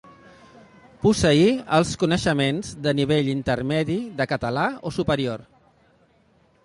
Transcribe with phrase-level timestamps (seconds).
[1.03, 5.49] Posseir els coneixements de nivell intermedi de català o superior.